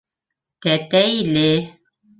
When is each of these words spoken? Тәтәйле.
Тәтәйле. 0.67 1.47